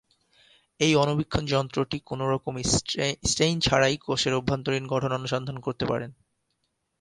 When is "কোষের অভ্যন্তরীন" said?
4.05-4.85